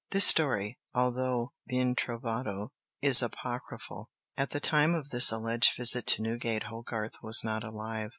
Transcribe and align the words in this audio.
This 0.09 0.25
story, 0.25 0.79
although 0.95 1.53
ben 1.67 1.93
trovato, 1.93 2.69
is 3.03 3.21
apocryphal. 3.21 4.09
At 4.35 4.49
the 4.49 4.59
time 4.59 4.95
of 4.95 5.11
this 5.11 5.31
alleged 5.31 5.77
visit 5.77 6.07
to 6.07 6.23
Newgate 6.23 6.63
Hogarth 6.63 7.21
was 7.21 7.43
not 7.43 7.63
alive. 7.63 8.09